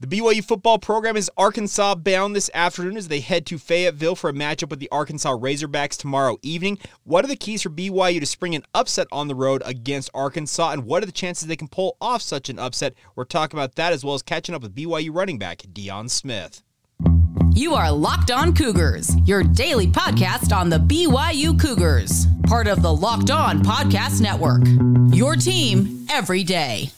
[0.00, 4.30] The BYU football program is Arkansas bound this afternoon as they head to Fayetteville for
[4.30, 6.78] a matchup with the Arkansas Razorbacks tomorrow evening.
[7.04, 10.70] What are the keys for BYU to spring an upset on the road against Arkansas,
[10.70, 12.94] and what are the chances they can pull off such an upset?
[13.14, 16.62] We're talking about that as well as catching up with BYU running back Deion Smith.
[17.52, 22.94] You are Locked On Cougars, your daily podcast on the BYU Cougars, part of the
[22.94, 24.62] Locked On Podcast Network.
[25.14, 26.88] Your team every day.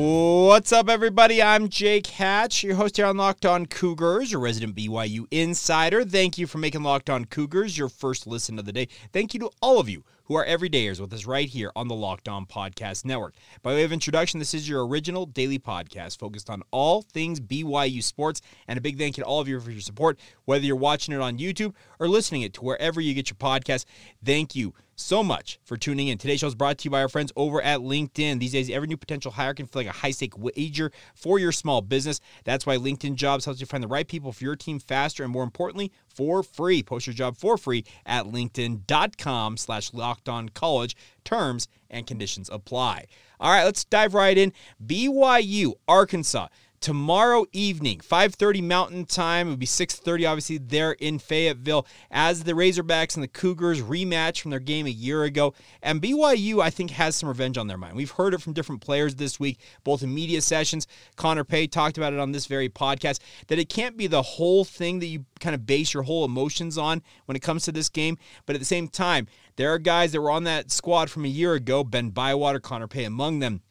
[0.00, 1.42] What's up, everybody?
[1.42, 6.04] I'm Jake Hatch, your host here on Locked On Cougars, your resident BYU insider.
[6.04, 8.86] Thank you for making Locked On Cougars your first listen of the day.
[9.12, 11.96] Thank you to all of you who are everydayers with us right here on the
[11.96, 13.34] Locked On Podcast Network.
[13.62, 18.00] By way of introduction, this is your original daily podcast focused on all things BYU
[18.00, 18.40] sports.
[18.68, 21.12] And a big thank you to all of you for your support, whether you're watching
[21.12, 23.84] it on YouTube or listening it to wherever you get your podcast.
[24.24, 26.18] Thank you so much for tuning in.
[26.18, 28.40] Today's show is brought to you by our friends over at LinkedIn.
[28.40, 31.52] These days, every new potential hire can feel like a high stake wager for your
[31.52, 32.20] small business.
[32.44, 35.32] That's why LinkedIn Jobs helps you find the right people for your team faster and
[35.32, 36.82] more importantly, for free.
[36.82, 40.96] Post your job for free at linkedin.com slash locked on college.
[41.24, 43.06] Terms and conditions apply.
[43.40, 44.52] All right, let's dive right in.
[44.84, 46.48] BYU, Arkansas
[46.80, 49.48] tomorrow evening 5.30 mountain time.
[49.48, 54.40] It would be 6.30 obviously there in fayetteville as the razorbacks and the cougars rematch
[54.40, 55.54] from their game a year ago.
[55.82, 57.96] And byu i think has some revenge on their mind.
[57.96, 60.86] We've heard it from different players this week both in media sessions.
[61.16, 64.64] Connor pay talked about it on this very podcast that it can't be the whole
[64.64, 67.88] thing that you kind of base your whole emotions on when it comes to this
[67.88, 68.16] game.
[68.46, 69.26] But at the same time
[69.56, 72.86] there are guys that were on that squad from a year ago ben bywater connor
[72.88, 73.62] pay among them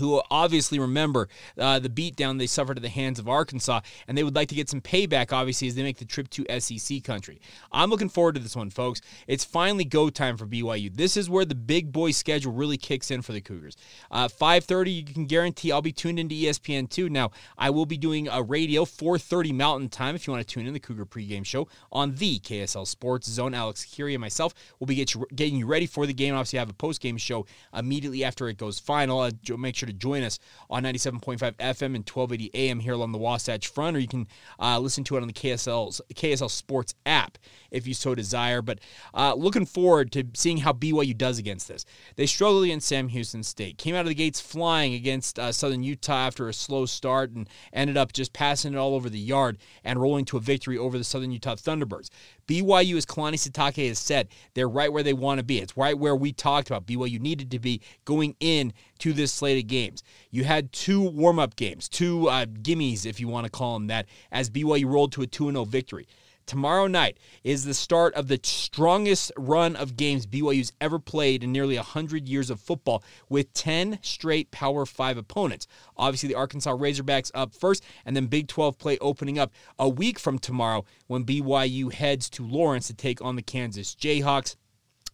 [0.00, 4.24] who obviously remember uh, the beatdown they suffered at the hands of Arkansas, and they
[4.24, 7.40] would like to get some payback, obviously, as they make the trip to SEC country.
[7.70, 9.00] I'm looking forward to this one, folks.
[9.26, 10.94] It's finally go time for BYU.
[10.94, 13.76] This is where the big boy schedule really kicks in for the Cougars.
[14.10, 17.10] Uh, 5:30, you can guarantee I'll be tuned into ESPN2.
[17.10, 20.66] Now, I will be doing a radio 4:30 Mountain Time if you want to tune
[20.66, 23.54] in the Cougar pregame show on the KSL Sports Zone.
[23.54, 26.34] Alex Kirry and myself will be get you, getting you ready for the game.
[26.34, 29.20] Obviously, I have a postgame show immediately after it goes final.
[29.20, 33.18] I'll make sure to join us on 97.5 FM and 1280 AM here along the
[33.18, 34.26] Wasatch Front, or you can
[34.58, 37.38] uh, listen to it on the KSL's KSL Sports app
[37.70, 38.62] if you so desire.
[38.62, 38.80] But
[39.14, 41.84] uh, looking forward to seeing how BYU does against this.
[42.16, 45.82] They struggled against Sam Houston State, came out of the gates flying against uh, Southern
[45.82, 49.58] Utah after a slow start, and ended up just passing it all over the yard
[49.84, 52.10] and rolling to a victory over the Southern Utah Thunderbirds.
[52.50, 55.60] BYU, as Kalani Sitake has said, they're right where they want to be.
[55.60, 59.62] It's right where we talked about BYU needed to be going in to this slate
[59.62, 60.02] of games.
[60.32, 63.86] You had two warm up games, two uh, gimmies, if you want to call them
[63.86, 66.08] that, as BYU rolled to a 2 0 victory.
[66.46, 71.52] Tomorrow night is the start of the strongest run of games BYU's ever played in
[71.52, 75.66] nearly 100 years of football with 10 straight Power 5 opponents.
[75.96, 80.18] Obviously, the Arkansas Razorbacks up first, and then Big 12 play opening up a week
[80.18, 84.56] from tomorrow when BYU heads to Lawrence to take on the Kansas Jayhawks.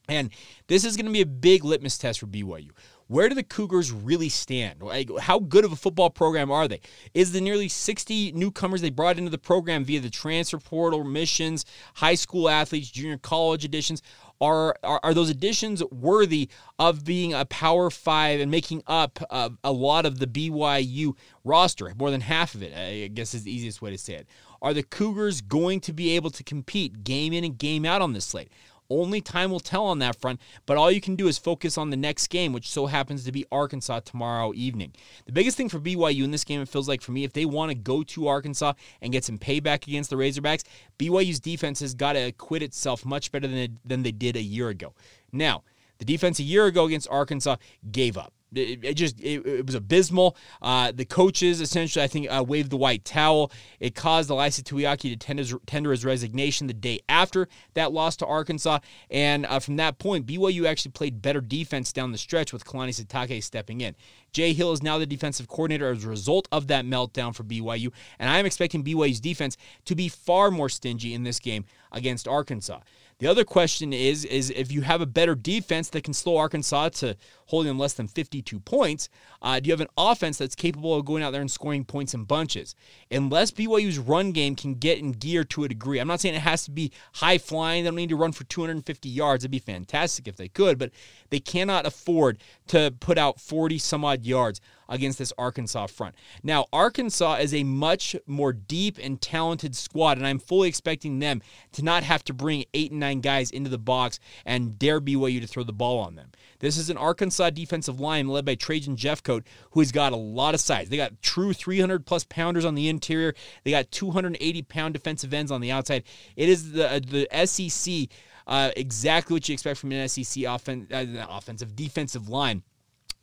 [0.09, 0.31] And
[0.69, 2.71] this is going to be a big litmus test for BYU.
[3.09, 4.83] Where do the Cougars really stand?
[4.83, 6.81] Like, how good of a football program are they?
[7.15, 11.65] Is the nearly 60 newcomers they brought into the program via the transfer portal, missions,
[11.95, 14.03] high school athletes, junior college additions,
[14.41, 19.51] are, are, are those additions worthy of being a Power Five and making up uh,
[19.63, 21.15] a lot of the BYU
[21.45, 21.93] roster?
[21.97, 24.27] More than half of it, I guess, is the easiest way to say it.
[24.61, 28.13] Are the Cougars going to be able to compete game in and game out on
[28.15, 28.51] this slate?
[28.89, 31.91] Only time will tell on that front, but all you can do is focus on
[31.91, 34.93] the next game, which so happens to be Arkansas tomorrow evening.
[35.27, 37.45] The biggest thing for BYU in this game, it feels like for me, if they
[37.45, 40.65] want to go to Arkansas and get some payback against the Razorbacks,
[40.99, 44.69] BYU's defense has got to acquit itself much better than, than they did a year
[44.69, 44.95] ago.
[45.33, 45.63] Now,
[45.99, 47.57] the defense a year ago against Arkansas
[47.91, 48.33] gave up.
[48.55, 50.37] It, it just it, it, was abysmal.
[50.63, 53.51] Uh, the coaches essentially, I think, uh, waved the white towel.
[53.81, 58.27] It caused Ilaisa Tuiaki to tender, tender, his resignation the day after that loss to
[58.27, 58.79] Arkansas.
[59.11, 62.91] And uh, from that point, BYU actually played better defense down the stretch with Kalani
[62.91, 63.95] Sitake stepping in.
[64.37, 67.91] Jay Hill is now the defensive coordinator as a result of that meltdown for BYU,
[68.19, 69.57] and I am expecting BYU's defense
[69.87, 72.81] to be far more stingy in this game against Arkansas.
[73.19, 76.91] The other question is is if you have a better defense that can slow Arkansas
[76.91, 77.17] to
[77.47, 79.09] holding them less than 52 points,
[79.41, 82.13] uh, do you have an offense that's capable of going out there and scoring points
[82.13, 82.75] in bunches?
[83.11, 86.43] Unless BYU's run game can get in gear to a degree, I'm not saying it
[86.43, 87.85] has to be high flying.
[87.85, 89.45] They don't need to run for 250 yards.
[89.45, 90.91] It'd be fantastic if they could, but
[91.31, 92.37] they cannot afford
[92.69, 96.15] to put out 40 some odd yards against this Arkansas front.
[96.43, 101.43] Now, Arkansas is a much more deep and talented squad, and I'm fully expecting them
[101.73, 105.41] to not have to bring eight and nine guys into the box and dare BYU
[105.41, 106.31] to throw the ball on them.
[106.59, 110.55] This is an Arkansas defensive line led by Trajan Jeffcoat, who has got a lot
[110.55, 110.89] of size.
[110.89, 113.35] They got true 300 plus pounders on the interior.
[113.65, 116.05] They got 280 pound defensive ends on the outside.
[116.37, 118.09] It is the the SEC
[118.47, 122.63] uh, exactly what you expect from an SEC offen- uh, offensive defensive line.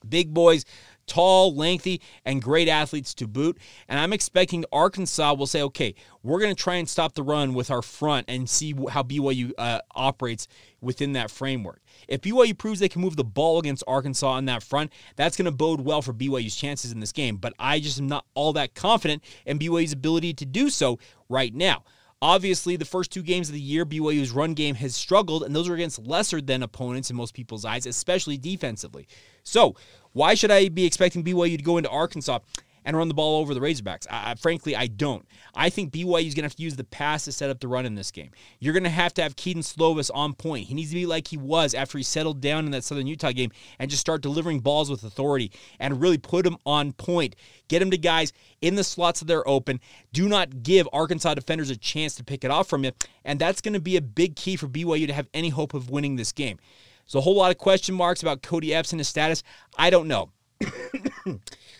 [0.07, 0.65] Big boys,
[1.07, 3.57] tall, lengthy, and great athletes to boot.
[3.87, 7.53] And I'm expecting Arkansas will say, okay, we're going to try and stop the run
[7.53, 10.47] with our front and see how BYU uh, operates
[10.81, 11.81] within that framework.
[12.07, 15.45] If BYU proves they can move the ball against Arkansas on that front, that's going
[15.45, 17.37] to bode well for BYU's chances in this game.
[17.37, 21.53] But I just am not all that confident in BYU's ability to do so right
[21.53, 21.83] now.
[22.23, 25.67] Obviously, the first two games of the year, BYU's run game has struggled, and those
[25.67, 29.09] are against lesser than opponents in most people's eyes, especially defensively.
[29.43, 29.75] So,
[30.13, 32.39] why should I be expecting BYU to go into Arkansas
[32.85, 34.07] and run the ball over the Razorbacks.
[34.09, 35.25] I, frankly, I don't.
[35.55, 37.67] I think BYU is going to have to use the pass to set up the
[37.67, 38.31] run in this game.
[38.59, 40.67] You're going to have to have Kedon Slovis on point.
[40.67, 43.31] He needs to be like he was after he settled down in that Southern Utah
[43.31, 47.35] game and just start delivering balls with authority and really put him on point.
[47.67, 49.79] Get him to guys in the slots that they're open.
[50.11, 52.91] Do not give Arkansas defenders a chance to pick it off from you.
[53.23, 55.89] And that's going to be a big key for BYU to have any hope of
[55.89, 56.59] winning this game.
[57.13, 59.43] So a whole lot of question marks about Kody Epps and his status.
[59.77, 60.31] I don't know.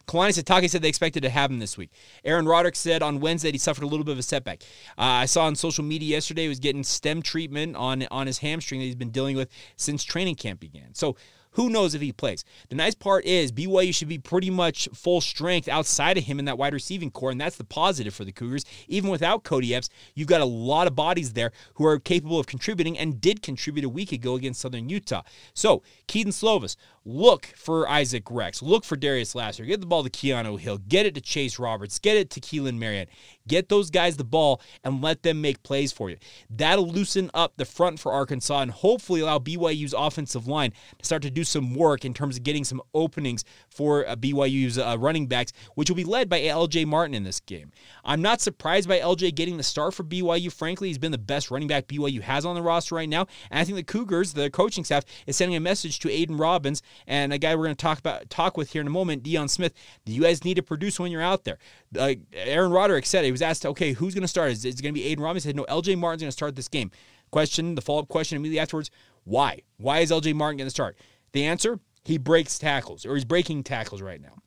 [0.08, 1.90] Kalani Sitake said they expected to have him this week.
[2.24, 4.62] Aaron Roderick said on Wednesday he suffered a little bit of a setback.
[4.96, 8.38] Uh, I saw on social media yesterday he was getting stem treatment on on his
[8.38, 10.94] hamstring that he's been dealing with since training camp began.
[10.94, 11.16] So
[11.54, 12.44] who knows if he plays?
[12.70, 16.46] The nice part is BYU should be pretty much full strength outside of him in
[16.46, 18.66] that wide receiving corps, and that's the positive for the Cougars.
[18.88, 22.48] Even without Kody Epps, you've got a lot of bodies there who are capable of
[22.48, 25.24] contributing and did contribute a week ago against Southern Utah.
[25.54, 30.10] So, Kedon Slovis, look for Isaac Rex, look for Darius Lassiter, get the ball to
[30.10, 33.08] Keanu Hill, get it to Chase Roberts, get it to Keelan Marion.
[33.48, 36.18] Get those guys the ball and let them make plays for you.
[36.50, 41.22] That'll loosen up the front for Arkansas and hopefully allow BYU's offensive line to start
[41.24, 45.28] to do some work in terms of getting some openings for uh, BYU's uh, running
[45.28, 47.72] backs, which will be led by LJ Martin in this game.
[48.06, 50.52] I'm not surprised by LJ getting the start for BYU.
[50.52, 53.28] Frankly, he's been the best running back BYU has on the roster right now.
[53.52, 56.82] And I think the Cougars, the coaching staff, is sending a message to Aidan Robbins
[57.08, 59.50] and a guy we're going to talk about talk with here in a moment, Deion
[59.50, 59.74] Smith.
[60.06, 61.58] You guys need to produce when you're out there.
[61.98, 64.52] Uh, Aaron Roderick said was asked, okay, who's going to start?
[64.52, 65.44] Is it going to be Aidan Robbins?
[65.44, 66.92] He said, no, LJ Martin's going to start this game.
[67.32, 68.92] Question, the follow up question immediately afterwards,
[69.24, 69.60] why?
[69.78, 70.98] Why is LJ Martin going to start?
[71.34, 74.44] The answer, he breaks tackles, or he's breaking tackles right now.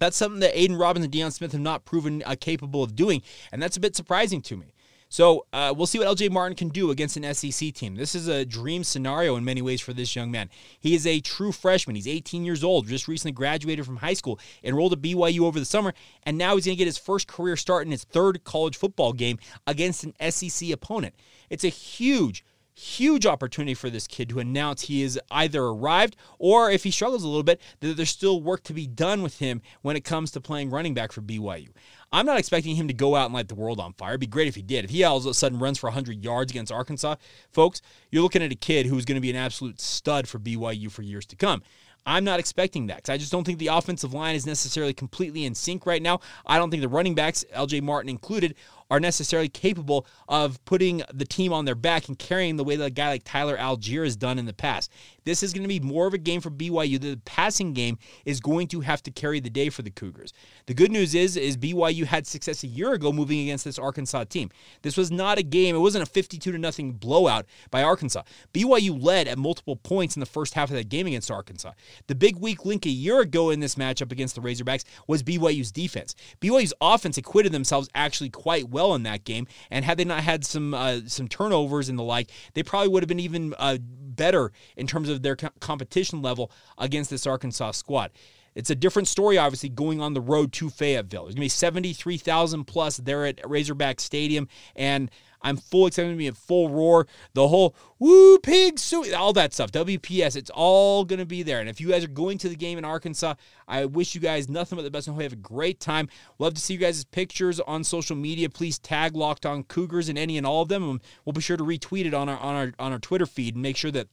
[0.00, 3.22] That's something that Aidan Robbins and Deion Smith have not proven uh, capable of doing,
[3.52, 4.73] and that's a bit surprising to me.
[5.14, 7.94] So uh, we'll see what LJ Martin can do against an SEC team.
[7.94, 10.50] This is a dream scenario in many ways for this young man.
[10.80, 11.94] He is a true freshman.
[11.94, 15.64] He's 18 years old, just recently graduated from high school, enrolled at BYU over the
[15.64, 15.94] summer,
[16.24, 19.12] and now he's going to get his first career start in his third college football
[19.12, 19.38] game
[19.68, 21.14] against an SEC opponent.
[21.48, 22.44] It's a huge,
[22.74, 27.22] huge opportunity for this kid to announce he is either arrived or if he struggles
[27.22, 30.32] a little bit, that there's still work to be done with him when it comes
[30.32, 31.68] to playing running back for BYU.
[32.14, 34.12] I'm not expecting him to go out and light the world on fire.
[34.12, 34.84] It'd be great if he did.
[34.84, 37.16] If he all of a sudden runs for 100 yards against Arkansas,
[37.50, 37.82] folks,
[38.12, 41.02] you're looking at a kid who's going to be an absolute stud for BYU for
[41.02, 41.60] years to come.
[42.06, 45.44] I'm not expecting that because I just don't think the offensive line is necessarily completely
[45.44, 46.20] in sync right now.
[46.46, 48.54] I don't think the running backs, LJ Martin included,
[48.94, 52.84] are necessarily capable of putting the team on their back and carrying the way that
[52.84, 54.88] a guy like Tyler Allgeier has done in the past.
[55.24, 57.00] This is going to be more of a game for BYU.
[57.00, 60.32] The passing game is going to have to carry the day for the Cougars.
[60.66, 64.24] The good news is, is BYU had success a year ago moving against this Arkansas
[64.24, 64.50] team.
[64.82, 68.22] This was not a game; it wasn't a 52 to nothing blowout by Arkansas.
[68.52, 71.72] BYU led at multiple points in the first half of that game against Arkansas.
[72.06, 75.72] The big weak link a year ago in this matchup against the Razorbacks was BYU's
[75.72, 76.14] defense.
[76.40, 80.44] BYU's offense acquitted themselves actually quite well in that game, and had they not had
[80.44, 84.52] some uh, some turnovers and the like, they probably would have been even uh, better
[84.76, 88.10] in terms of their co- competition level against this Arkansas squad.
[88.54, 91.24] It's a different story, obviously, going on the road to Fayetteville.
[91.24, 95.10] There's going to be 73,000 plus there at Razorback Stadium, and
[95.44, 97.06] I'm full excited to be in full roar.
[97.34, 99.70] The whole woo pig sooie, all that stuff.
[99.72, 101.60] WPS, it's all going to be there.
[101.60, 103.34] And if you guys are going to the game in Arkansas,
[103.68, 105.06] I wish you guys nothing but the best.
[105.06, 106.08] And hope you have a great time.
[106.38, 108.48] Love to see you guys' pictures on social media.
[108.48, 111.58] Please tag Locked On Cougars and any and all of them, and we'll be sure
[111.58, 114.08] to retweet it on our on our on our Twitter feed and make sure that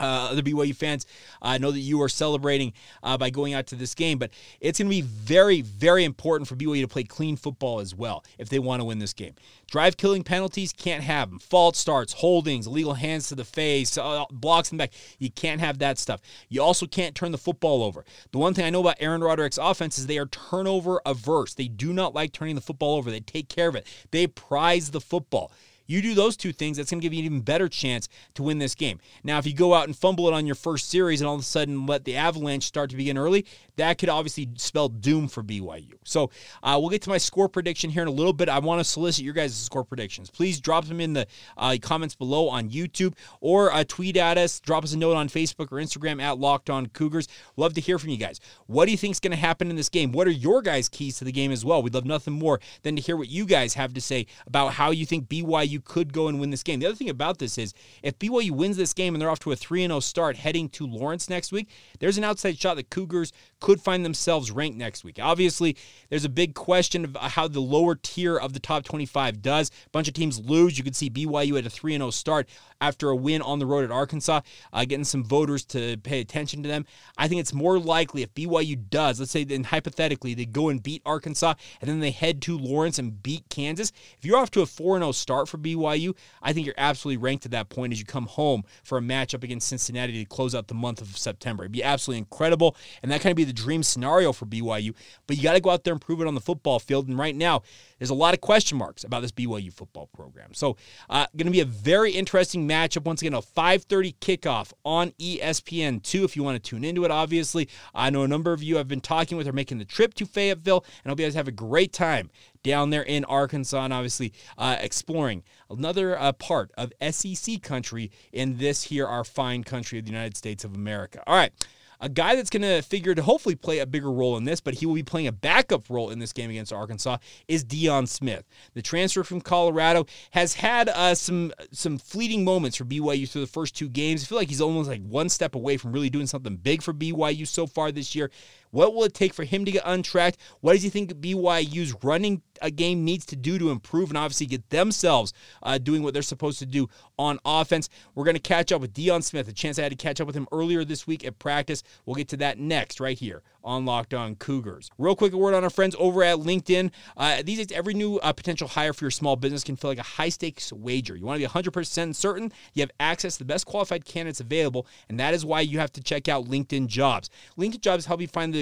[0.00, 1.06] uh, other BYU fans
[1.42, 4.30] uh, know that you are celebrating uh, by going out to this game, but
[4.60, 8.24] it's going to be very, very important for BYU to play clean football as well
[8.38, 9.34] if they want to win this game.
[9.70, 11.38] Drive killing penalties can't have them.
[11.38, 14.92] False starts, holdings, illegal hands to the face, uh, blocks in the back.
[15.18, 16.20] You can't have that stuff.
[16.48, 18.04] You also can't turn the football over.
[18.32, 21.54] The one thing I know about Aaron Roderick's offense is they are turnover averse.
[21.54, 23.10] They do not like turning the football over.
[23.10, 23.86] They take care of it.
[24.10, 25.52] They prize the football.
[25.90, 28.44] You do those two things, that's going to give you an even better chance to
[28.44, 29.00] win this game.
[29.24, 31.40] Now, if you go out and fumble it on your first series and all of
[31.40, 33.44] a sudden let the avalanche start to begin early,
[33.74, 35.94] that could obviously spell doom for BYU.
[36.04, 36.30] So
[36.62, 38.48] uh, we'll get to my score prediction here in a little bit.
[38.48, 40.30] I want to solicit your guys' score predictions.
[40.30, 44.60] Please drop them in the uh, comments below on YouTube or uh, tweet at us.
[44.60, 47.26] Drop us a note on Facebook or Instagram at Locked On Cougars.
[47.56, 48.38] Love to hear from you guys.
[48.66, 50.12] What do you think is going to happen in this game?
[50.12, 51.82] What are your guys' keys to the game as well?
[51.82, 54.90] We'd love nothing more than to hear what you guys have to say about how
[54.90, 56.80] you think BYU could go and win this game.
[56.80, 59.52] The other thing about this is if BYU wins this game and they're off to
[59.52, 61.68] a 3 0 start heading to Lawrence next week,
[61.98, 65.18] there's an outside shot that Cougars could find themselves ranked next week.
[65.20, 65.76] Obviously,
[66.08, 69.70] there's a big question of how the lower tier of the top 25 does.
[69.86, 70.78] A bunch of teams lose.
[70.78, 72.48] You could see BYU at a 3 0 start
[72.80, 74.40] after a win on the road at Arkansas,
[74.72, 76.86] uh, getting some voters to pay attention to them.
[77.18, 80.82] I think it's more likely if BYU does, let's say then hypothetically, they go and
[80.82, 83.92] beat Arkansas and then they head to Lawrence and beat Kansas.
[84.18, 87.44] If you're off to a 4 0 start for BYU, I think you're absolutely ranked
[87.44, 90.68] at that point as you come home for a matchup against Cincinnati to close out
[90.68, 91.64] the month of September.
[91.64, 94.94] It'd be absolutely incredible, and that kind of be the dream scenario for BYU.
[95.26, 97.08] But you got to go out there and prove it on the football field.
[97.08, 97.62] And right now,
[98.00, 100.54] there's a lot of question marks about this BYU football program.
[100.54, 100.76] So,
[101.10, 103.04] uh, going to be a very interesting matchup.
[103.04, 106.24] Once again, a 5:30 kickoff on ESPN2.
[106.24, 108.88] If you want to tune into it, obviously, I know a number of you I've
[108.88, 111.48] been talking with are making the trip to Fayetteville, and I hope you guys have
[111.48, 112.30] a great time
[112.62, 118.56] down there in Arkansas, and obviously uh, exploring another uh, part of SEC country in
[118.56, 121.22] this here our fine country of the United States of America.
[121.26, 121.52] All right.
[122.00, 124.74] A guy that's going to figure to hopefully play a bigger role in this, but
[124.74, 128.44] he will be playing a backup role in this game against Arkansas, is Deion Smith.
[128.74, 133.46] The transfer from Colorado has had uh, some some fleeting moments for BYU through the
[133.46, 134.22] first two games.
[134.22, 136.92] I feel like he's almost like one step away from really doing something big for
[136.92, 138.30] BYU so far this year.
[138.70, 140.38] What will it take for him to get untracked?
[140.60, 144.46] What does he think BYU's running a game needs to do to improve and obviously
[144.46, 147.88] get themselves uh, doing what they're supposed to do on offense?
[148.14, 149.48] We're going to catch up with Deion Smith.
[149.48, 151.82] A chance I had to catch up with him earlier this week at practice.
[152.06, 154.90] We'll get to that next right here on Locked On Cougars.
[154.98, 156.90] Real quick, a word on our friends over at LinkedIn.
[157.16, 159.98] Uh, these days, every new uh, potential hire for your small business can feel like
[159.98, 161.16] a high stakes wager.
[161.16, 164.86] You want to be 100% certain you have access to the best qualified candidates available,
[165.08, 167.30] and that is why you have to check out LinkedIn Jobs.
[167.58, 168.59] LinkedIn Jobs help you find the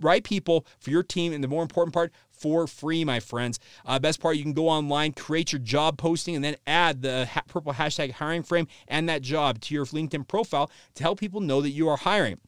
[0.00, 3.60] right people for your team, and the more important part, for free, my friends.
[3.84, 7.26] Uh, best part, you can go online, create your job posting, and then add the
[7.26, 11.40] ha- purple hashtag hiring frame and that job to your LinkedIn profile to help people
[11.40, 12.38] know that you are hiring.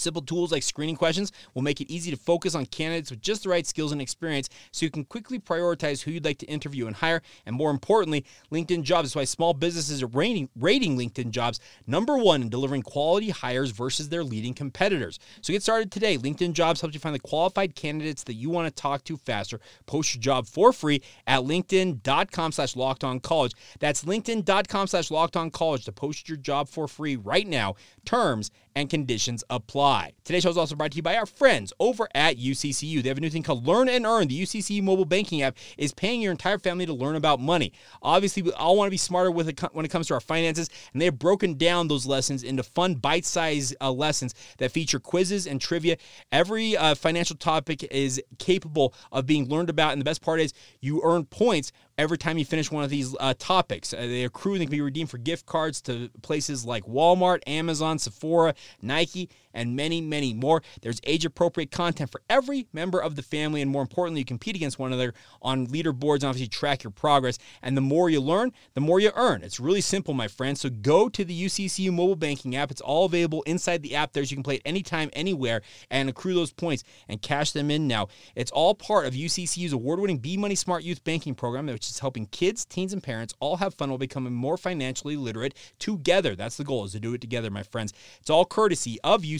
[0.00, 3.42] Simple tools like screening questions will make it easy to focus on candidates with just
[3.42, 6.86] the right skills and experience so you can quickly prioritize who you'd like to interview
[6.86, 7.22] and hire.
[7.46, 12.16] And more importantly, LinkedIn Jobs is why small businesses are rating, rating LinkedIn Jobs number
[12.16, 15.18] one in delivering quality hires versus their leading competitors.
[15.42, 16.16] So get started today.
[16.16, 19.60] LinkedIn Jobs helps you find the qualified candidates that you want to talk to faster.
[19.86, 23.52] Post your job for free at linkedin.com slash locked on college.
[23.78, 27.74] That's linkedin.com slash locked on college to post your job for free right now.
[28.04, 30.12] Terms and conditions apply.
[30.24, 33.02] Today's show is also brought to you by our friends over at UCCU.
[33.02, 34.28] They have a new thing called Learn and Earn.
[34.28, 37.72] The UCCU mobile banking app is paying your entire family to learn about money.
[38.02, 40.70] Obviously, we all want to be smarter with it when it comes to our finances,
[40.92, 45.46] and they have broken down those lessons into fun, bite-sized uh, lessons that feature quizzes
[45.46, 45.96] and trivia.
[46.32, 50.52] Every uh, financial topic is capable of being learned about, and the best part is
[50.80, 53.92] you earn points every time you finish one of these uh, topics.
[53.92, 57.40] Uh, they accrue and they can be redeemed for gift cards to places like Walmart,
[57.46, 60.62] Amazon, Sephora, Nike, and many, many more.
[60.82, 64.56] There's age appropriate content for every member of the family, and more importantly, you compete
[64.56, 67.38] against one another on leaderboards and obviously track your progress.
[67.62, 69.42] And the more you learn, the more you earn.
[69.42, 70.60] It's really simple, my friends.
[70.60, 72.70] So go to the UCCU mobile banking app.
[72.70, 76.08] It's all available inside the app there, so you can play it anytime, anywhere, and
[76.08, 78.08] accrue those points and cash them in now.
[78.34, 81.98] It's all part of UCCU's award winning B Money Smart Youth Banking Program, which is
[81.98, 86.36] helping kids, teens, and parents all have fun while becoming more financially literate together.
[86.36, 87.92] That's the goal, is to do it together, my friends.
[88.20, 89.39] It's all courtesy of UCCU.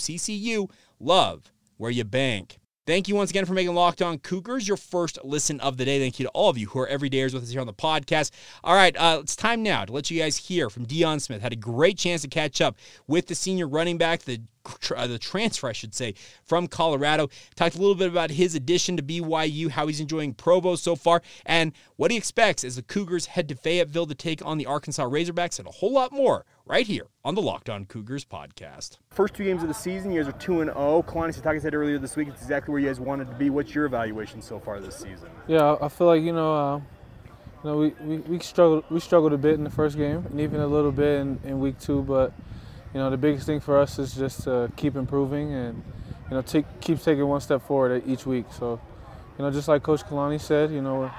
[0.98, 2.58] Love where you bank.
[2.86, 6.00] Thank you once again for making Locked On Cougars your first listen of the day.
[6.00, 8.32] Thank you to all of you who are everydayers with us here on the podcast.
[8.64, 11.40] All right, uh, it's time now to let you guys hear from Deion Smith.
[11.40, 12.76] Had a great chance to catch up
[13.06, 14.40] with the senior running back, the
[14.94, 16.14] uh, the transfer, I should say,
[16.44, 17.28] from Colorado.
[17.54, 21.22] Talked a little bit about his addition to BYU, how he's enjoying Provo so far,
[21.46, 25.04] and what he expects as the Cougars head to Fayetteville to take on the Arkansas
[25.04, 28.98] Razorbacks, and a whole lot more right here on the Locked On Cougars podcast.
[29.10, 31.04] First two games of the season, you guys are 2 and 0.
[31.06, 33.50] Kalani Sitake said earlier this week it's exactly where you guys wanted to be.
[33.50, 35.28] What's your evaluation so far this season?
[35.48, 36.80] Yeah, I feel like, you know, uh,
[37.62, 40.40] you know, we, we, we struggled we struggled a bit in the first game and
[40.40, 42.32] even a little bit in, in week two, but
[42.92, 45.82] you know, the biggest thing for us is just to keep improving and,
[46.28, 48.46] you know, take, keep taking one step forward each week.
[48.58, 48.80] So,
[49.38, 51.12] you know, just like Coach Kalani said, you know, we're,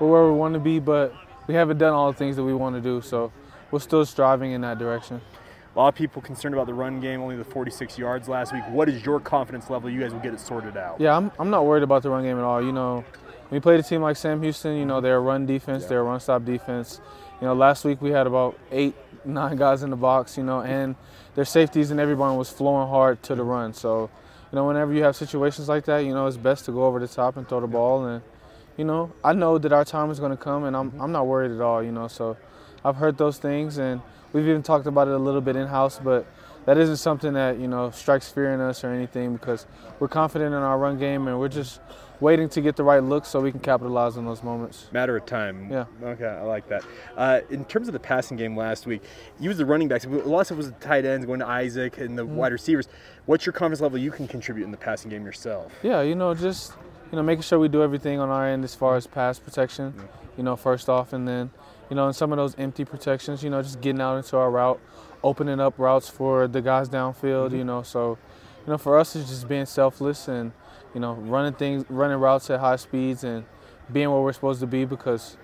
[0.00, 1.14] we're where we want to be, but
[1.46, 3.00] we haven't done all the things that we want to do.
[3.00, 3.32] So
[3.70, 5.20] we're still striving in that direction.
[5.74, 8.62] A lot of people concerned about the run game, only the 46 yards last week.
[8.68, 9.90] What is your confidence level?
[9.90, 11.00] You guys will get it sorted out.
[11.00, 12.62] Yeah, I'm, I'm not worried about the run game at all.
[12.62, 13.04] You know,
[13.54, 16.00] when you played a team like Sam Houston, you know, they're a run defense, they're
[16.00, 17.00] a run stop defense.
[17.40, 20.62] You know, last week we had about eight, nine guys in the box, you know,
[20.62, 20.96] and
[21.36, 23.72] their safeties and everyone was flowing hard to the run.
[23.72, 24.10] So,
[24.50, 26.98] you know, whenever you have situations like that, you know, it's best to go over
[26.98, 28.04] the top and throw the ball.
[28.06, 28.24] And,
[28.76, 31.02] you know, I know that our time is going to come, and I'm, mm-hmm.
[31.02, 32.08] I'm not worried at all, you know.
[32.08, 32.36] So
[32.84, 36.00] I've heard those things, and we've even talked about it a little bit in house,
[36.02, 36.26] but
[36.64, 39.66] that isn't something that, you know, strikes fear in us or anything because
[40.00, 41.80] we're confident in our run game and we're just
[42.24, 44.88] waiting to get the right look so we can capitalize on those moments.
[44.92, 45.70] Matter of time.
[45.70, 45.84] Yeah.
[46.02, 46.82] Okay, I like that.
[47.16, 49.02] Uh, in terms of the passing game last week,
[49.38, 50.06] you was the running backs.
[50.06, 52.36] A lot of stuff was the tight ends going to Isaac and the mm-hmm.
[52.36, 52.88] wide receivers.
[53.26, 55.70] What's your confidence level you can contribute in the passing game yourself?
[55.82, 56.72] Yeah, you know, just
[57.12, 59.94] you know, making sure we do everything on our end as far as pass protection.
[60.38, 61.50] You know, first off, and then
[61.90, 64.50] you know, in some of those empty protections, you know, just getting out into our
[64.50, 64.80] route,
[65.22, 67.48] opening up routes for the guys downfield.
[67.48, 67.56] Mm-hmm.
[67.56, 68.16] You know, so
[68.66, 70.52] you know, for us, it's just being selfless and
[70.94, 73.44] you know, running things, running routes at high speeds, and
[73.92, 75.36] being where we're supposed to be because,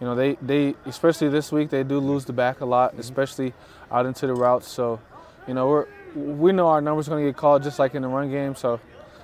[0.00, 3.00] you know, they, they especially this week they do lose the back a lot, mm-hmm.
[3.00, 3.54] especially
[3.90, 4.68] out into the routes.
[4.68, 5.00] So,
[5.48, 8.08] you know, we're we know our numbers going to get called just like in the
[8.08, 8.54] run game.
[8.54, 8.80] So,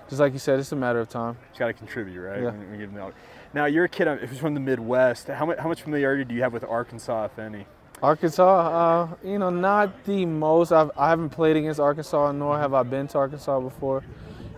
[0.08, 1.36] just like you said, it's a matter of time.
[1.54, 2.42] You got to contribute, right?
[2.42, 3.10] Yeah.
[3.54, 5.28] Now, you're a kid who's from the Midwest.
[5.28, 7.66] How much, how much familiarity do you have with Arkansas, if any?
[8.02, 10.72] Arkansas, uh, you know, not the most.
[10.72, 14.04] I've, I haven't played against Arkansas, nor have I been to Arkansas before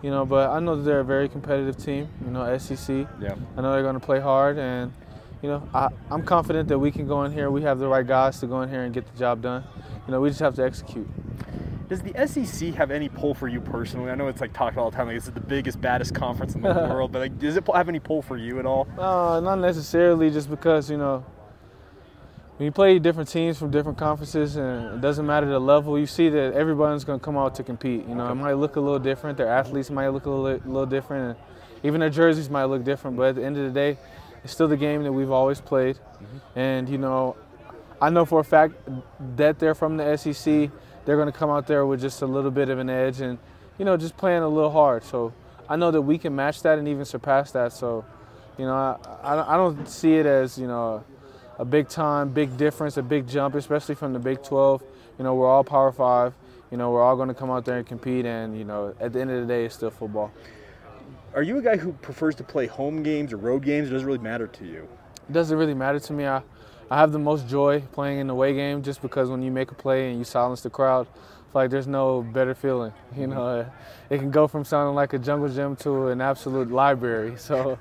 [0.02, 2.08] you know, but I know that they're a very competitive team.
[2.24, 3.06] You know, SEC.
[3.20, 3.34] Yeah.
[3.56, 4.92] I know they're going to play hard, and
[5.42, 7.50] you know, I, I'm confident that we can go in here.
[7.50, 9.64] We have the right guys to go in here and get the job done.
[10.06, 11.08] You know, we just have to execute.
[11.88, 14.10] Does the SEC have any pull for you personally?
[14.10, 16.54] I know it's like talked all the time, like this is the biggest, baddest conference
[16.54, 18.86] in the world, but like, does it have any pull for you at all?
[18.98, 21.24] Uh, not necessarily, just because you know
[22.58, 26.06] when you play different teams from different conferences and it doesn't matter the level, you
[26.06, 28.04] see that everybody's going to come out to compete.
[28.08, 29.38] You know, it might look a little different.
[29.38, 31.36] Their athletes might look a little, little different.
[31.38, 31.46] And
[31.84, 33.16] even their jerseys might look different.
[33.16, 33.96] But at the end of the day,
[34.42, 35.98] it's still the game that we've always played.
[35.98, 36.58] Mm-hmm.
[36.58, 37.36] And, you know,
[38.02, 38.74] I know for a fact
[39.36, 40.68] that they're from the SEC.
[41.04, 43.38] They're going to come out there with just a little bit of an edge and,
[43.78, 45.04] you know, just playing a little hard.
[45.04, 45.32] So
[45.68, 47.72] I know that we can match that and even surpass that.
[47.72, 48.04] So,
[48.58, 48.74] you know,
[49.22, 51.04] I, I don't see it as, you know,
[51.58, 54.82] a big time, big difference, a big jump, especially from the Big 12.
[55.18, 56.34] You know, we're all Power Five.
[56.70, 59.12] You know, we're all going to come out there and compete, and you know, at
[59.12, 60.30] the end of the day, it's still football.
[61.34, 63.90] Are you a guy who prefers to play home games or road games?
[63.90, 64.88] It really matter to you?
[65.28, 66.26] It doesn't really matter to me.
[66.26, 66.42] I,
[66.90, 69.70] I have the most joy playing in the away game, just because when you make
[69.70, 71.06] a play and you silence the crowd,
[71.54, 72.92] like there's no better feeling.
[73.16, 73.66] You know,
[74.10, 77.34] it can go from sounding like a jungle gym to an absolute library.
[77.36, 77.78] So,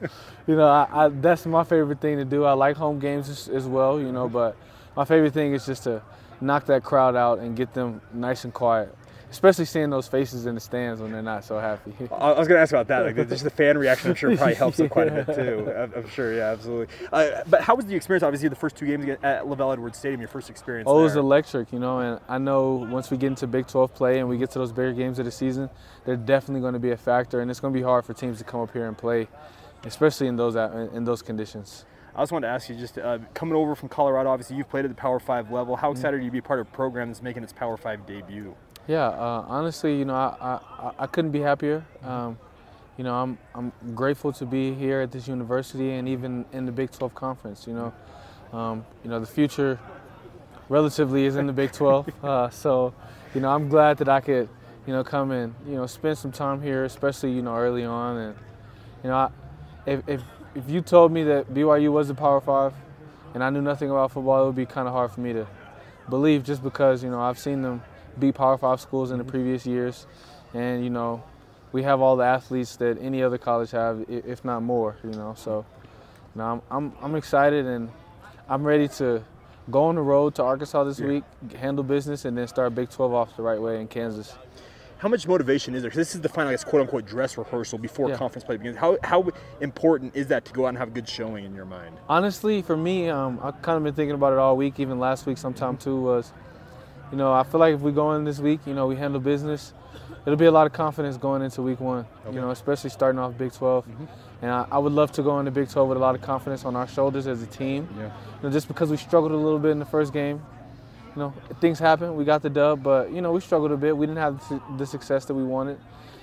[0.48, 2.46] you know, I, I, that's my favorite thing to do.
[2.46, 4.56] I like home games as, as, well, you know, but
[4.96, 6.02] my favorite thing is just to
[6.40, 8.96] knock that crowd out and get them nice and quiet
[9.30, 11.94] especially seeing those faces in the stands when they're not so happy.
[12.12, 13.06] I was going to ask about that.
[13.06, 15.72] Like, just the fan reaction, I'm sure, probably helps them quite a bit too.
[15.96, 16.94] I'm, sure, yeah, absolutely.
[17.12, 18.24] Uh, but how was the experience?
[18.24, 20.88] Obviously, the first two games at LaVell Edwards Stadium, your first experience.
[20.90, 21.02] Oh, there.
[21.02, 22.00] it was electric, you know.
[22.00, 24.72] And I know once we get into Big 12 play and we get to those
[24.72, 25.70] bigger games of the season,
[26.06, 28.38] they're definitely going to be a factor, and it's going to be hard for teams
[28.38, 29.28] to come up here and play,
[29.84, 30.56] especially in those
[30.94, 31.86] in those conditions.
[32.18, 34.86] I just wanted to ask you, just uh, coming over from Colorado, obviously you've played
[34.86, 35.76] at the Power Five level.
[35.76, 35.98] How mm-hmm.
[35.98, 36.22] excited mm-hmm.
[36.22, 38.56] are you to be part of a program that's making its Power Five debut?
[38.88, 41.84] Yeah, uh, honestly, you know, I, I, I couldn't be happier.
[42.04, 42.38] Um,
[42.98, 46.72] you know, I'm, I'm grateful to be here at this university and even in the
[46.72, 47.68] Big 12 conference.
[47.68, 49.78] You know, um, you know the future
[50.70, 52.10] relatively is in the Big 12.
[52.24, 52.94] Uh, so,
[53.36, 54.50] you know, I'm glad that I could,
[54.86, 58.18] you know, come and you know spend some time here, especially you know early on.
[58.18, 58.36] And
[59.04, 59.30] you know, I,
[59.86, 60.22] if, if
[60.56, 62.74] if you told me that BYU was the Power Five,
[63.34, 65.46] and I knew nothing about football, it would be kind of hard for me to
[66.10, 67.84] believe, just because you know I've seen them
[68.20, 70.08] beat Power Five schools in the previous years,
[70.54, 71.24] and you know,
[71.72, 74.98] we have all the athletes that any other college have, if not more.
[75.04, 75.66] You know, so
[76.36, 77.90] you know, I'm I'm, I'm excited and
[78.50, 79.24] I'm ready to
[79.70, 81.08] go on the road to Arkansas this yeah.
[81.08, 81.24] week,
[81.60, 84.34] handle business, and then start Big 12 off the right way in Kansas.
[85.00, 85.92] how much motivation is there?
[85.92, 88.16] 'Cause this is the final, I guess, quote unquote, dress rehearsal before Yeah.
[88.18, 88.78] conference play begins.
[88.78, 89.26] How how
[89.62, 91.96] important is that to go out and have a good showing in your mind?
[92.10, 95.26] Honestly, for me, um, I've kind of been thinking about it all week, even last
[95.28, 96.32] week sometime too, was,
[97.12, 99.20] you know, I feel like if we go in this week, you know, we handle
[99.20, 99.74] business,
[100.26, 103.38] it'll be a lot of confidence going into week one, you know, especially starting off
[103.38, 103.88] Big 12.
[103.88, 104.06] Mm-hmm.
[104.42, 106.66] And I, I would love to go into Big 12 with a lot of confidence
[106.66, 107.88] on our shoulders as a team.
[107.98, 108.04] Yeah.
[108.04, 108.12] You
[108.44, 110.44] know, just because we struggled a little bit in the first game,
[111.16, 112.16] you know, things happen.
[112.16, 113.96] We got the dub, but, you know, we struggled a bit.
[113.96, 115.80] We didn't have the success that we wanted.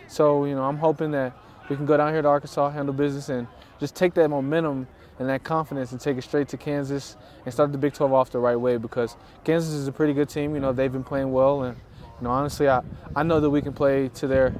[0.07, 1.33] So, you know, I'm hoping that
[1.69, 3.49] we can go down here to Arkansas, handle business, and
[3.81, 4.87] just take that momentum
[5.19, 8.31] and that confidence and take it straight to Kansas and start the Big 12 off
[8.31, 10.55] the right way because Kansas is a pretty good team.
[10.55, 11.77] You know, they've been playing well, and
[12.21, 12.83] you know, honestly, I,
[13.15, 14.51] I know that we can play to their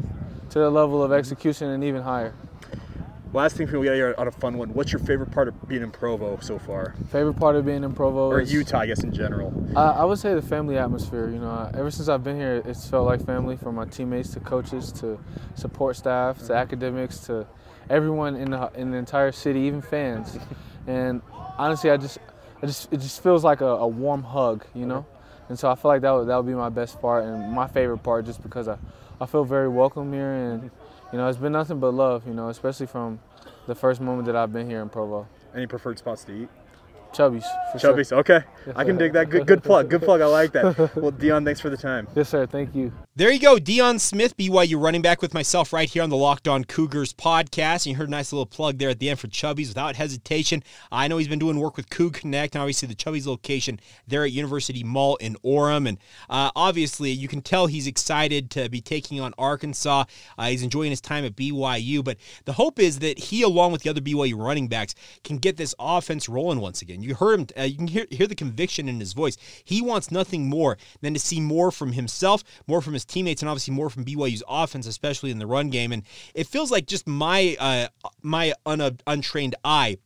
[0.51, 2.35] to their level of execution and even higher.
[3.33, 4.73] Last thing for me, we got here on a fun one.
[4.75, 7.93] What's your favorite part of being in Provo so far, Favorite part of being in
[7.93, 9.53] Provo or is Utah, I guess, in general?
[9.75, 11.29] Uh, I would say the family atmosphere.
[11.29, 14.41] You know, ever since I've been here, it's felt like family from my teammates to
[14.41, 15.19] coaches to
[15.57, 17.45] support staff to academics to
[17.91, 20.39] everyone in the in the entire city, even fans.
[20.87, 21.23] And
[21.57, 22.19] honestly, I just,
[22.63, 25.07] I just, it just feels like a, a warm hug, you know.
[25.49, 27.67] And so I feel like that would that would be my best part and my
[27.69, 28.77] favorite part, just because I,
[29.21, 30.65] I feel very welcome here, and
[31.13, 33.19] you know, it's been nothing but love, you know, especially from
[33.67, 35.27] the first moment that I've been here in Provo.
[35.55, 36.49] Any preferred spots to eat?
[37.15, 37.91] Chubby's, for sure.
[37.91, 38.13] Chubby's.
[38.13, 38.43] Okay,
[38.75, 39.31] I can dig that.
[39.31, 39.89] Good, good plug.
[39.89, 40.21] Good plug.
[40.21, 40.65] I like that.
[40.97, 42.09] Well, Deion, thanks for the time.
[42.15, 42.47] Yes, sir.
[42.47, 42.93] Thank you.
[43.17, 46.49] There you go, Deion Smith, BYU running back with myself right here on the Locked
[46.49, 47.87] On Cougars podcast.
[47.87, 50.65] And you heard a nice little plug there at the end for Chubby's without hesitation.
[50.91, 54.25] I know he's been doing work with Coug Connect, and obviously the Chubby's location there
[54.25, 55.89] at University Mall in Orem.
[55.89, 55.99] And
[56.29, 60.07] uh, obviously, you can tell he's excited to be taking on Arkansas.
[60.37, 63.83] Uh, he's enjoying his time at BYU, but the hope is that he, along with
[63.83, 67.04] the other BYU running backs, can get this offense rolling once again.
[67.05, 69.37] You heard him; uh, you can hear, hear the conviction in his voice.
[69.65, 73.49] He wants nothing more than to see more from himself, more from his teammates, and
[73.49, 75.93] obviously more from BYU's offense, especially in the run game.
[75.93, 76.03] And
[76.35, 77.89] it feels like just my uh,
[78.23, 79.99] my un- untrained eye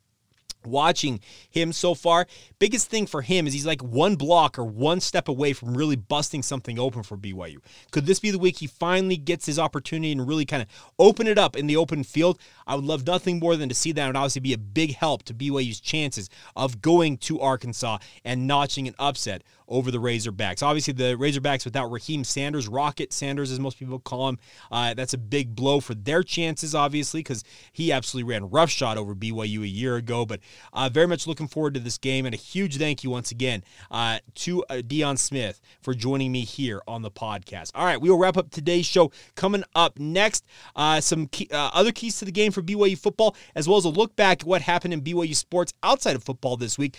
[0.71, 2.27] watching him so far.
[2.59, 5.97] Biggest thing for him is he's like one block or one step away from really
[5.97, 7.59] busting something open for BYU.
[7.91, 11.27] Could this be the week he finally gets his opportunity and really kind of open
[11.27, 12.39] it up in the open field?
[12.67, 14.05] I would love nothing more than to see that.
[14.05, 18.47] It would obviously be a big help to BYU's chances of going to Arkansas and
[18.47, 20.63] notching an upset over the Razorbacks.
[20.63, 24.39] Obviously, the Razorbacks without Raheem Sanders, Rocket Sanders, as most people call him,
[24.73, 29.15] uh, that's a big blow for their chances, obviously, because he absolutely ran roughshod over
[29.15, 30.25] BYU a year ago.
[30.25, 30.41] But
[30.73, 33.63] uh, very much looking forward to this game, and a huge thank you once again
[33.91, 37.71] uh, to uh, Deion Smith for joining me here on the podcast.
[37.75, 39.13] All right, we will wrap up today's show.
[39.35, 43.37] Coming up next, uh, some key, uh, other keys to the game for BYU football,
[43.55, 46.57] as well as a look back at what happened in BYU sports outside of football
[46.57, 46.97] this week.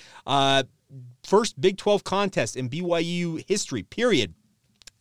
[1.29, 4.33] First Big 12 contest in BYU history, period.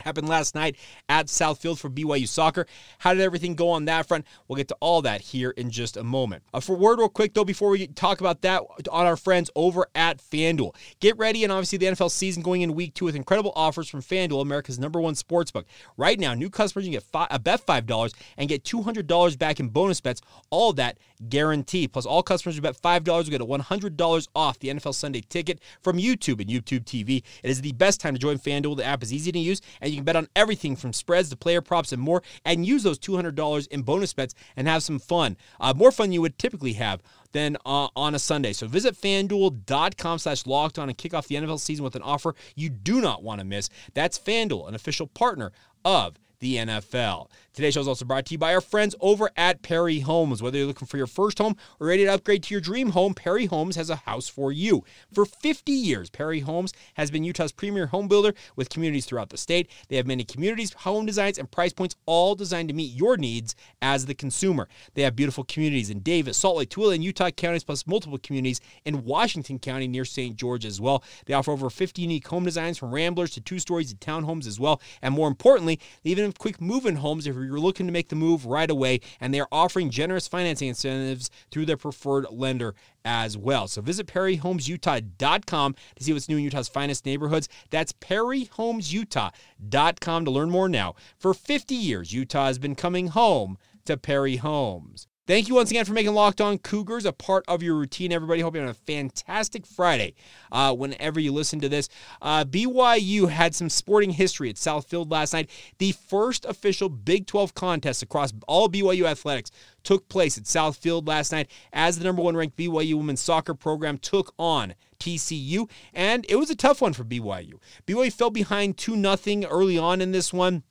[0.00, 0.76] Happened last night
[1.08, 2.66] at Southfield for BYU soccer.
[2.98, 4.26] How did everything go on that front?
[4.46, 6.42] We'll get to all that here in just a moment.
[6.52, 8.62] Uh, for word, real quick though, before we talk about that,
[8.92, 10.76] on our friends over at FanDuel.
[11.00, 14.02] Get ready, and obviously the NFL season going into week two with incredible offers from
[14.02, 15.66] FanDuel, America's number one sports book.
[15.96, 19.06] Right now, new customers can get five, uh, bet five dollars and get two hundred
[19.06, 20.20] dollars back in bonus bets.
[20.50, 21.92] All that guaranteed.
[21.92, 24.68] Plus, all customers who bet five dollars will get a one hundred dollars off the
[24.68, 27.22] NFL Sunday ticket from YouTube and YouTube TV.
[27.42, 28.76] It is the best time to join FanDuel.
[28.76, 31.36] The app is easy to use, and you can bet on everything from spreads to
[31.36, 34.82] player props and more, and use those two hundred dollars in bonus bets and have
[34.82, 35.36] some fun.
[35.60, 37.02] Uh, more fun you would typically have
[37.32, 38.52] than uh, on a Sunday.
[38.52, 42.34] So visit fanduel.com slash locked on and kick off the NFL season with an offer
[42.54, 43.68] you do not want to miss.
[43.94, 45.52] That's FanDuel, an official partner
[45.84, 47.28] of the NFL.
[47.52, 50.40] Today's show is also brought to you by our friends over at Perry Homes.
[50.40, 53.14] Whether you're looking for your first home or ready to upgrade to your dream home,
[53.14, 54.84] Perry Homes has a house for you.
[55.12, 59.36] For 50 years, Perry Homes has been Utah's premier home builder with communities throughout the
[59.36, 59.68] state.
[59.88, 63.56] They have many communities, home designs, and price points all designed to meet your needs
[63.82, 64.68] as the consumer.
[64.94, 68.60] They have beautiful communities in Davis, Salt Lake, Tooele, and Utah counties, plus multiple communities
[68.84, 70.36] in Washington County near St.
[70.36, 71.02] George as well.
[71.26, 74.60] They offer over 50 unique home designs from ramblers to two stories to townhomes as
[74.60, 74.80] well.
[75.02, 78.08] And more importantly, they even have quick move in homes if you're looking to make
[78.08, 79.00] the move right away.
[79.20, 83.66] And they are offering generous financing incentives through their preferred lender as well.
[83.68, 87.48] So visit PerryHomesUtah.com to see what's new in Utah's finest neighborhoods.
[87.70, 90.94] That's PerryHomesUtah.com to learn more now.
[91.18, 95.06] For 50 years, Utah has been coming home to Perry Homes.
[95.28, 98.40] Thank you once again for making Locked On Cougars a part of your routine, everybody.
[98.40, 100.14] Hope you're having a fantastic Friday
[100.50, 101.90] uh, whenever you listen to this.
[102.22, 105.50] Uh, BYU had some sporting history at South Field last night.
[105.76, 109.50] The first official Big 12 contest across all BYU athletics
[109.82, 113.52] took place at South Field last night as the number one ranked BYU women's soccer
[113.52, 117.60] program took on TCU, and it was a tough one for BYU.
[117.86, 120.62] BYU fell behind 2 0 early on in this one.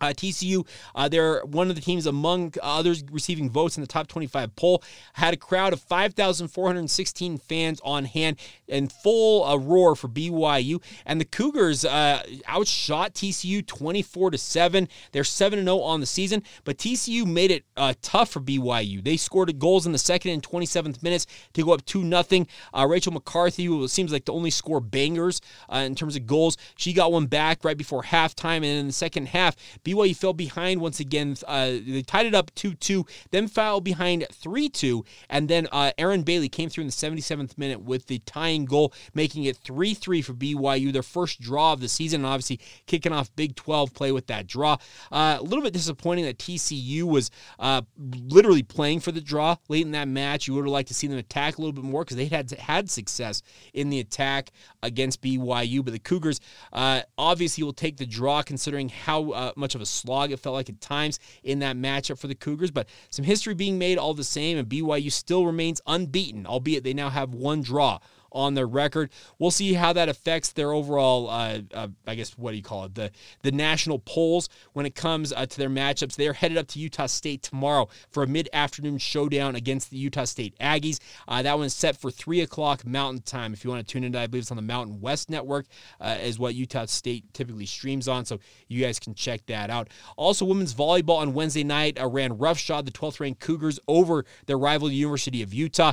[0.00, 4.06] Uh, TCU, uh, they're one of the teams among others receiving votes in the top
[4.06, 4.82] 25 poll.
[5.14, 10.82] Had a crowd of 5,416 fans on hand and full uh, roar for BYU.
[11.06, 14.88] And the Cougars uh, outshot TCU 24 to seven.
[15.12, 19.02] They're 7 0 on the season, but TCU made it uh, tough for BYU.
[19.02, 22.46] They scored goals in the second and 27th minutes to go up 2 0.
[22.72, 25.40] Uh, Rachel McCarthy, who seems like the only score bangers
[25.72, 28.56] in terms of goals, she got one back right before halftime.
[28.56, 31.36] And in the second half, BYU fell behind once again.
[31.46, 35.04] Uh, they tied it up 2 2, then fell behind 3 2.
[35.30, 38.92] And then uh, Aaron Bailey came through in the 77th minute with the tying goal,
[39.14, 43.12] making it 3 3 for BYU, their first draw of the season, and obviously kicking
[43.12, 44.76] off Big 12 play with that draw.
[45.12, 49.84] Uh, a little bit disappointing that TCU was uh, literally playing for the draw late
[49.84, 50.48] in that match.
[50.48, 52.50] You would have liked to see them attack a little bit more because they had
[52.52, 53.42] had success
[53.72, 54.50] in the attack
[54.82, 55.84] against BYU.
[55.84, 56.40] But the Cougars
[56.72, 60.54] uh, obviously will take the draw considering how uh, much of a slog it felt
[60.54, 62.70] like at times in that matchup for the Cougars.
[62.70, 66.94] But some history being made all the same, and BYU still remains unbeaten, albeit they
[66.94, 67.98] now have one draw
[68.34, 69.10] on their record.
[69.38, 72.84] We'll see how that affects their overall, uh, uh, I guess, what do you call
[72.84, 72.94] it?
[72.94, 73.10] The
[73.42, 76.16] the national polls when it comes uh, to their matchups.
[76.16, 80.24] They're headed up to Utah State tomorrow for a mid afternoon showdown against the Utah
[80.24, 80.98] State Aggies.
[81.28, 83.52] Uh, that one's set for 3 o'clock Mountain Time.
[83.52, 85.66] If you want to tune in, I believe it's on the Mountain West Network,
[86.00, 88.24] uh, is what Utah State typically streams on.
[88.24, 89.88] So you guys can check that out.
[90.16, 94.58] Also, women's volleyball on Wednesday night uh, ran roughshod the 12th ranked Cougars over their
[94.58, 95.92] rival University of Utah.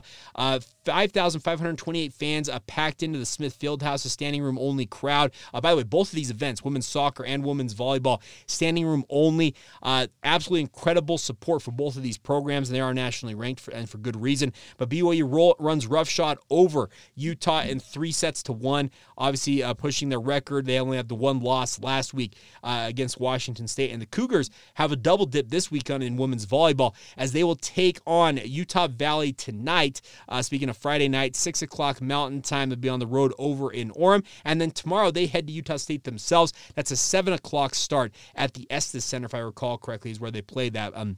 [0.86, 5.32] 5,528 fans uh, packed into the Smith Fieldhouse, a standing room only crowd.
[5.54, 9.06] Uh, by the way, both of these events, women's soccer and women's volleyball, standing room
[9.10, 9.56] only.
[9.84, 13.72] Uh, absolutely incredible support for both of these programs, and they are nationally ranked for,
[13.72, 14.52] and for good reason.
[14.78, 20.10] But BYU roll, runs roughshod over Utah in three sets to one, obviously uh, pushing
[20.10, 20.65] their record.
[20.65, 24.50] They only had the one loss last week uh, against Washington State, and the Cougars
[24.76, 28.88] have a double dip this weekend in women's volleyball as they will take on Utah
[28.88, 30.02] Valley tonight.
[30.28, 32.41] Uh, speaking of Friday night, six o'clock Mountain.
[32.41, 32.69] Time.
[32.69, 34.25] to be on the road over in Orem.
[34.43, 36.53] And then tomorrow they head to Utah State themselves.
[36.75, 40.31] That's a 7 o'clock start at the Estes Center, if I recall correctly, is where
[40.31, 40.95] they play that.
[40.95, 41.17] Um,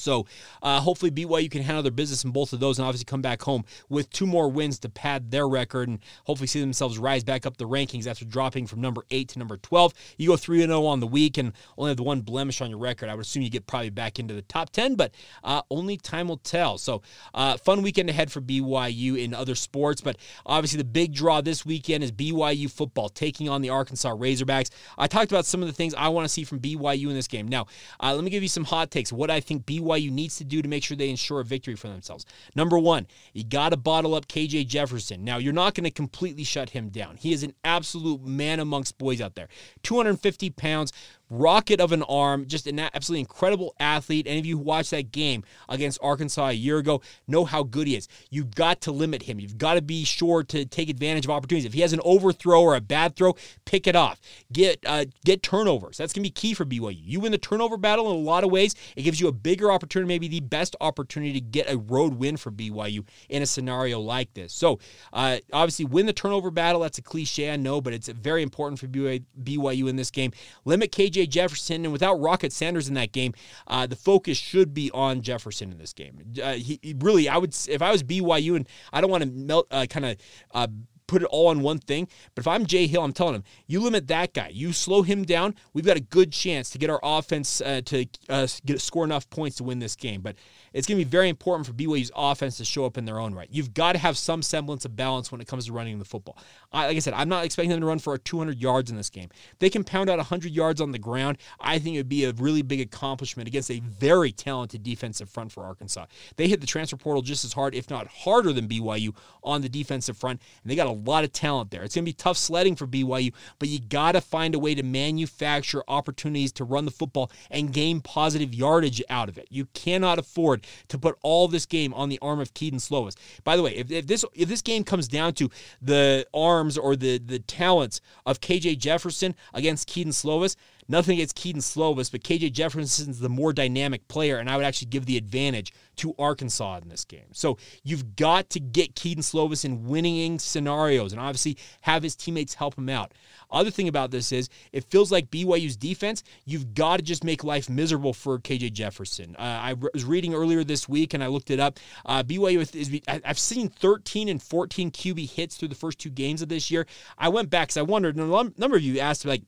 [0.00, 0.26] so
[0.62, 3.42] uh, hopefully BYU can handle their business in both of those and obviously come back
[3.42, 7.46] home with two more wins to pad their record and hopefully see themselves rise back
[7.46, 9.94] up the rankings after dropping from number 8 to number 12.
[10.18, 12.78] You go 3 0 on the week and only have the one blemish on your
[12.78, 13.08] record.
[13.08, 16.28] I would assume you get probably back into the top 10, but uh, only time
[16.28, 16.78] will tell.
[16.78, 17.02] So
[17.34, 21.64] uh, fun weekend ahead for BYU in other sports, but obviously the big draw this
[21.66, 24.70] weekend is BYU football taking on the Arkansas Razorbacks.
[24.98, 27.28] I talked about some of the things I want to see from BYU in this
[27.28, 27.48] game.
[27.48, 27.66] Now,
[28.00, 29.12] uh, let me give you some hot takes.
[29.12, 31.74] What I think BYU BYU needs to do to make sure they ensure a victory
[31.74, 32.24] for themselves.
[32.54, 35.24] Number one, you got to bottle up KJ Jefferson.
[35.24, 37.16] Now, you're not going to completely shut him down.
[37.16, 39.48] He is an absolute man amongst boys out there.
[39.82, 40.92] 250 pounds,
[41.30, 44.26] rocket of an arm, just an absolutely incredible athlete.
[44.26, 47.86] Any of you who watched that game against Arkansas a year ago know how good
[47.86, 48.08] he is.
[48.28, 49.38] You've got to limit him.
[49.40, 51.64] You've got to be sure to take advantage of opportunities.
[51.64, 54.20] If he has an overthrow or a bad throw, pick it off.
[54.52, 55.96] Get uh, get turnovers.
[55.96, 57.00] That's gonna be key for BYU.
[57.00, 58.74] You win the turnover battle in a lot of ways.
[58.96, 62.36] It gives you a bigger opportunity, maybe the best opportunity to get a road win
[62.36, 64.52] for BYU in a scenario like this.
[64.52, 64.80] So
[65.12, 66.80] uh, obviously, win the turnover battle.
[66.80, 70.32] That's a cliche, I know, but it's very important for BYU in this game.
[70.64, 73.34] Limit KJ Jefferson, and without Rocket Sanders in that game,
[73.66, 76.20] uh, the focus should be on Jefferson in this game.
[76.42, 79.30] Uh, he, he, really, I would, if I was BYU, and I don't want to
[79.30, 80.16] melt, uh, kind of
[80.52, 80.68] uh,
[81.10, 82.06] put it all on one thing.
[82.34, 85.24] But if I'm Jay Hill, I'm telling him, you limit that guy, you slow him
[85.24, 85.56] down.
[85.74, 89.28] We've got a good chance to get our offense uh, to uh, get score enough
[89.28, 90.20] points to win this game.
[90.20, 90.36] But
[90.72, 93.34] it's going to be very important for BYU's offense to show up in their own
[93.34, 93.48] right.
[93.50, 96.38] You've got to have some semblance of balance when it comes to running the football.
[96.70, 99.10] I, like I said, I'm not expecting them to run for 200 yards in this
[99.10, 99.30] game.
[99.58, 102.32] They can pound out 100 yards on the ground, I think it would be a
[102.32, 106.06] really big accomplishment against a very talented defensive front for Arkansas.
[106.36, 109.68] They hit the transfer portal just as hard, if not harder, than BYU on the
[109.68, 111.82] defensive front, and they got a lot of talent there.
[111.82, 114.74] It's going to be tough sledding for BYU, but you got to find a way
[114.74, 119.46] to manufacture opportunities to run the football and gain positive yardage out of it.
[119.50, 123.16] You cannot afford to put all this game on the arm of Kedon Slovis.
[123.44, 126.96] By the way, if, if this if this game comes down to the arms or
[126.96, 130.56] the the talents of KJ Jefferson against Kedon Slovis,
[130.88, 134.88] Nothing against Kedon Slovis, but KJ Jefferson's the more dynamic player, and I would actually
[134.88, 137.28] give the advantage to Arkansas in this game.
[137.32, 142.54] So you've got to get Kedon Slovis in winning scenarios and obviously have his teammates
[142.54, 143.12] help him out.
[143.50, 147.44] Other thing about this is it feels like BYU's defense, you've got to just make
[147.44, 149.36] life miserable for KJ Jefferson.
[149.38, 151.78] Uh, I was reading earlier this week and I looked it up.
[152.06, 156.42] Uh, BYU is, I've seen 13 and 14 QB hits through the first two games
[156.42, 156.86] of this year.
[157.18, 159.42] I went back because I wondered, and a number of you asked, like,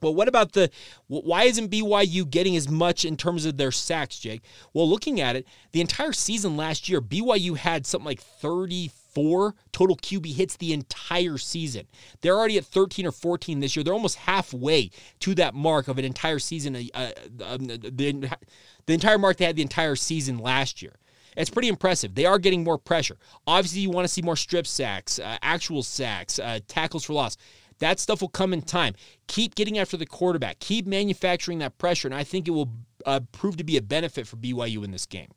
[0.00, 0.70] Well, what about the
[1.08, 4.42] why isn't BYU getting as much in terms of their sacks, Jake?
[4.72, 9.96] Well, looking at it, the entire season last year, BYU had something like 34 total
[9.96, 11.86] QB hits the entire season.
[12.22, 13.84] They're already at 13 or 14 this year.
[13.84, 14.90] They're almost halfway
[15.20, 17.10] to that mark of an entire season, uh, uh,
[17.44, 18.30] um, the,
[18.86, 20.94] the entire mark they had the entire season last year.
[21.36, 22.14] It's pretty impressive.
[22.14, 23.16] They are getting more pressure.
[23.46, 27.36] Obviously, you want to see more strip sacks, uh, actual sacks, uh, tackles for loss.
[27.80, 28.94] That stuff will come in time.
[29.26, 30.58] Keep getting after the quarterback.
[30.60, 32.70] Keep manufacturing that pressure, and I think it will
[33.04, 35.28] uh, prove to be a benefit for BYU in this game.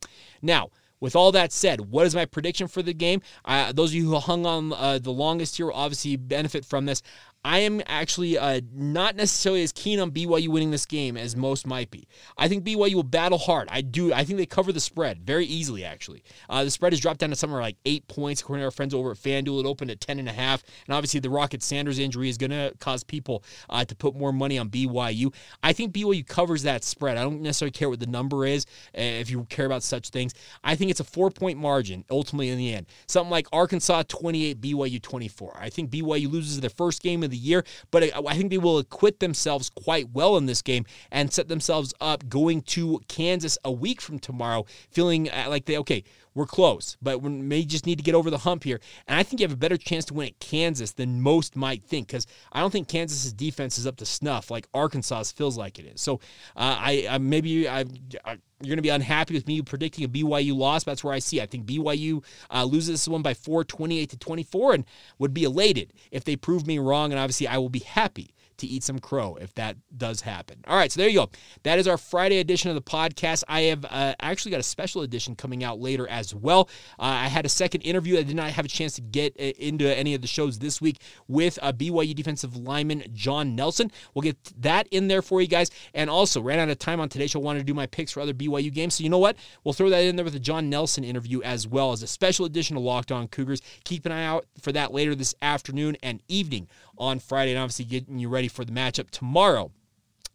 [0.42, 0.70] Now,
[1.04, 3.22] with all that said, what is my prediction for the game?
[3.44, 6.86] Uh, those of you who hung on uh, the longest here will obviously benefit from
[6.86, 7.02] this.
[7.46, 11.68] I am actually uh, not necessarily as keen on BYU winning this game as most
[11.68, 12.08] might be.
[12.38, 13.68] I think BYU will battle hard.
[13.70, 14.14] I do.
[14.14, 15.84] I think they cover the spread very easily.
[15.84, 18.72] Actually, uh, the spread has dropped down to somewhere like eight points according to our
[18.72, 19.60] friends over at FanDuel.
[19.60, 22.52] It opened at ten and a half, and obviously the Rocket Sanders injury is going
[22.52, 25.34] to cause people uh, to put more money on BYU.
[25.62, 27.18] I think BYU covers that spread.
[27.18, 28.66] I don't necessarily care what the number is
[28.98, 30.34] uh, if you care about such things.
[30.64, 32.86] I think it's a four point margin ultimately in the end.
[33.08, 35.58] Something like Arkansas twenty eight, BYU twenty four.
[35.60, 38.78] I think BYU loses their first game of the year, but I think they will
[38.78, 43.72] acquit themselves quite well in this game and set themselves up going to Kansas a
[43.72, 46.04] week from tomorrow, feeling uh, like they, okay,
[46.36, 48.80] we're close, but we may just need to get over the hump here.
[49.08, 51.84] And I think you have a better chance to win at Kansas than most might
[51.84, 55.80] think because I don't think Kansas's defense is up to snuff like Arkansas's feels like
[55.80, 56.02] it is.
[56.02, 56.16] So
[56.56, 57.86] uh, I, I, maybe I,
[58.26, 60.86] I you're going to be unhappy with me predicting a BYU loss.
[60.86, 61.42] That's where I see.
[61.42, 64.86] I think BYU uh, loses this one by four, 28 to 24, and
[65.20, 67.12] would be elated if they prove me wrong.
[67.12, 70.64] And obviously, I will be happy to eat some crow if that does happen.
[70.68, 71.30] All right, so there you go.
[71.64, 73.44] That is our Friday edition of the podcast.
[73.48, 76.70] I have uh, actually got a special edition coming out later as well.
[77.00, 78.18] Uh, I had a second interview.
[78.18, 80.82] I did not have a chance to get uh, into any of the shows this
[80.82, 83.92] week with uh, BYU defensive lineman John Nelson.
[84.14, 85.72] We'll get that in there for you guys.
[85.94, 87.40] And also, ran out of time on today's show.
[87.40, 88.96] Wanted to do my picks for other BYU games.
[88.96, 89.38] So you know what?
[89.64, 92.46] We'll throw that in there with the John Nelson interview as well as a special
[92.46, 93.62] edition of Locked On Cougars.
[93.84, 97.86] Keep an eye out for that later this afternoon and evening on Friday, and obviously
[97.86, 99.72] getting you ready for the matchup tomorrow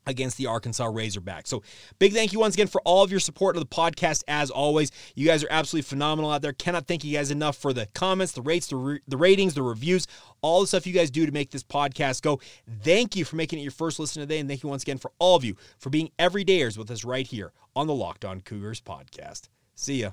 [0.08, 1.48] against the Arkansas Razorbacks.
[1.48, 1.62] So,
[1.98, 4.24] big thank you once again for all of your support of the podcast.
[4.26, 6.52] As always, you guys are absolutely phenomenal out there.
[6.54, 9.62] Cannot thank you guys enough for the comments, the rates, the, re- the ratings, the
[9.62, 10.06] reviews,
[10.40, 12.40] all the stuff you guys do to make this podcast go.
[12.82, 15.12] Thank you for making it your first listen today, and thank you once again for
[15.18, 18.80] all of you for being everydayers with us right here on the Locked On Cougars
[18.80, 19.48] podcast.
[19.74, 20.12] See ya.